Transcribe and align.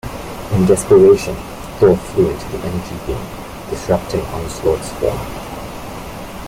In 0.57 0.65
desperation, 0.65 1.35
Thor 1.77 1.95
flew 1.95 2.27
into 2.31 2.45
the 2.49 2.57
energy 2.65 2.95
being, 3.05 3.23
disrupting 3.69 4.21
Onslaught's 4.31 4.91
form. 4.93 5.19